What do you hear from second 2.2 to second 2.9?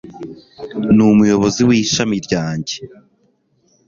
ryanjye.